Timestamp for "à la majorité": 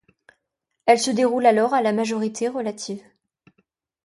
1.75-2.47